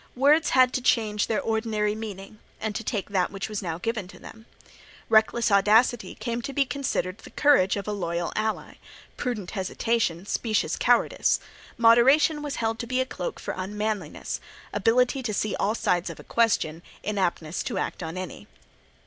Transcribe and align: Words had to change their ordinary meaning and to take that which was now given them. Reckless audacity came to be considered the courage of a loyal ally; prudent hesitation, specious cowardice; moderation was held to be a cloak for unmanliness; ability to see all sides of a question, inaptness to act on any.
Words 0.15 0.49
had 0.57 0.73
to 0.73 0.81
change 0.81 1.27
their 1.27 1.41
ordinary 1.41 1.93
meaning 1.93 2.39
and 2.59 2.73
to 2.73 2.83
take 2.83 3.11
that 3.11 3.29
which 3.31 3.47
was 3.47 3.61
now 3.61 3.77
given 3.77 4.07
them. 4.07 4.47
Reckless 5.09 5.51
audacity 5.51 6.15
came 6.15 6.41
to 6.41 6.53
be 6.53 6.65
considered 6.65 7.19
the 7.19 7.29
courage 7.29 7.75
of 7.75 7.87
a 7.87 7.91
loyal 7.93 8.33
ally; 8.35 8.77
prudent 9.15 9.51
hesitation, 9.51 10.25
specious 10.25 10.75
cowardice; 10.75 11.39
moderation 11.77 12.41
was 12.41 12.55
held 12.55 12.79
to 12.79 12.87
be 12.87 12.99
a 12.99 13.05
cloak 13.05 13.39
for 13.39 13.53
unmanliness; 13.55 14.39
ability 14.73 15.21
to 15.21 15.35
see 15.35 15.55
all 15.57 15.75
sides 15.75 16.09
of 16.09 16.19
a 16.19 16.23
question, 16.23 16.81
inaptness 17.03 17.61
to 17.61 17.77
act 17.77 18.01
on 18.01 18.17
any. 18.17 18.47